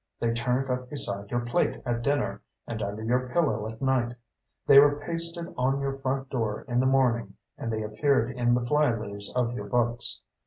They 0.19 0.33
turned 0.33 0.67
up 0.71 0.89
beside 0.89 1.29
your 1.29 1.41
plate 1.41 1.79
at 1.85 2.01
dinner 2.01 2.41
and 2.65 2.81
under 2.81 3.03
your 3.03 3.29
pillow 3.29 3.67
at 3.69 3.83
night. 3.83 4.15
They 4.65 4.79
were 4.79 4.95
pasted 4.99 5.53
on 5.55 5.79
your 5.79 5.99
front 5.99 6.31
door 6.31 6.65
in 6.67 6.79
the 6.79 6.87
morning 6.87 7.35
and 7.55 7.71
they 7.71 7.83
appeared 7.83 8.31
in 8.35 8.55
the 8.55 8.65
fly 8.65 8.97
leaves 8.97 9.31
of 9.35 9.53
your 9.53 9.67
books. 9.67 10.21